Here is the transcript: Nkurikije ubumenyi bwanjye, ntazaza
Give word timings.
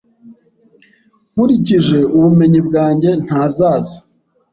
Nkurikije 1.33 1.97
ubumenyi 2.17 2.59
bwanjye, 2.67 3.09
ntazaza 3.25 3.97